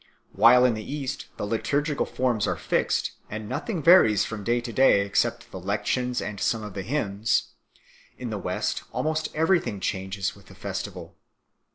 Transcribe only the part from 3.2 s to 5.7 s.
and nothing varies from day to day except the